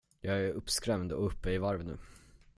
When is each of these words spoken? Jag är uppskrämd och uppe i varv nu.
Jag 0.21 0.35
är 0.41 0.49
uppskrämd 0.53 1.11
och 1.11 1.25
uppe 1.25 1.51
i 1.51 1.57
varv 1.57 1.85
nu. 1.85 1.97